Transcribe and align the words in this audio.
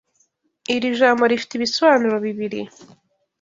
Iri 0.75 0.87
jambo 0.99 1.23
rifite 1.31 1.51
ibisobanuro 1.55 2.15
bibiri. 2.25 2.61